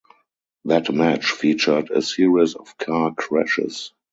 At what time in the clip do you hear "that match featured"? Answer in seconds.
0.65-1.91